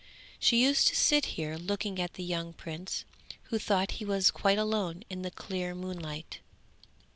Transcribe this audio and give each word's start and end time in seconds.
She 0.39 0.63
used 0.63 0.87
to 0.87 0.95
sit 0.95 1.25
here 1.37 1.57
looking 1.57 2.01
at 2.01 2.15
the 2.15 2.23
young 2.23 2.53
prince, 2.53 3.05
who 3.51 3.59
thought 3.59 3.91
he 3.91 4.03
was 4.03 4.31
quite 4.31 4.57
alone 4.57 5.03
in 5.11 5.21
the 5.21 5.29
clear 5.29 5.75
moonlight. 5.75 6.39